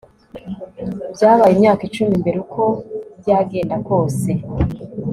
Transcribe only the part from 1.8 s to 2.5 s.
icumi mbere,